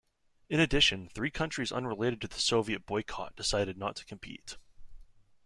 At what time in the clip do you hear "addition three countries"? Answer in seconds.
0.59-1.71